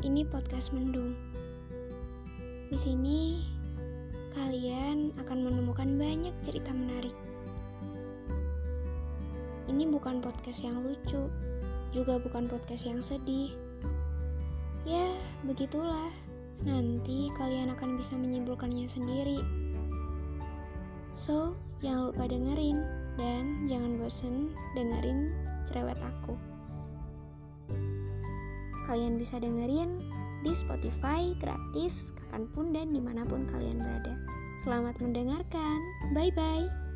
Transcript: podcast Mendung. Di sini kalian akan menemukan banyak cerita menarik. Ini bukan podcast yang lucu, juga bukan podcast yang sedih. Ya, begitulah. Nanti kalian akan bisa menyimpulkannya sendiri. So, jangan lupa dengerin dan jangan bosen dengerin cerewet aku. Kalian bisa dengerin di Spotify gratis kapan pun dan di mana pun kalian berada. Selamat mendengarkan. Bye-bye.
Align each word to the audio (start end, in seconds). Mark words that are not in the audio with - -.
podcast 0.00 0.72
Mendung. 0.72 1.12
Di 2.72 2.78
sini 2.80 3.44
kalian 4.32 5.12
akan 5.20 5.38
menemukan 5.44 6.00
banyak 6.00 6.32
cerita 6.40 6.72
menarik. 6.72 7.12
Ini 9.68 9.84
bukan 9.92 10.24
podcast 10.24 10.64
yang 10.64 10.80
lucu, 10.80 11.28
juga 11.92 12.16
bukan 12.16 12.48
podcast 12.48 12.88
yang 12.88 13.04
sedih. 13.04 13.52
Ya, 14.88 15.12
begitulah. 15.44 16.08
Nanti 16.64 17.28
kalian 17.36 17.68
akan 17.76 18.00
bisa 18.00 18.16
menyimpulkannya 18.16 18.88
sendiri. 18.88 19.44
So, 21.12 21.52
jangan 21.84 22.08
lupa 22.08 22.24
dengerin 22.24 22.80
dan 23.20 23.68
jangan 23.68 24.00
bosen 24.00 24.56
dengerin 24.72 25.36
cerewet 25.68 26.00
aku. 26.00 26.49
Kalian 28.90 29.22
bisa 29.22 29.38
dengerin 29.38 30.02
di 30.42 30.50
Spotify 30.50 31.30
gratis 31.38 32.10
kapan 32.18 32.50
pun 32.50 32.74
dan 32.74 32.90
di 32.90 32.98
mana 32.98 33.22
pun 33.22 33.46
kalian 33.46 33.78
berada. 33.78 34.18
Selamat 34.66 34.98
mendengarkan. 34.98 35.78
Bye-bye. 36.10 36.89